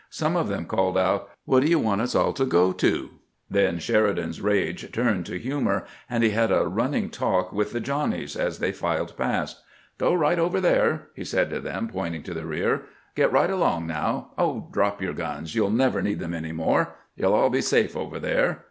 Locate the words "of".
0.35-0.47